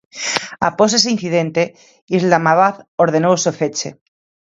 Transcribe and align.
Após 0.69 0.91
ese 0.97 1.09
incidente, 1.15 1.63
Islamabad 2.19 2.75
ordenou 3.03 3.33
o 3.35 3.41
seu 3.43 3.53
feche. 3.59 3.89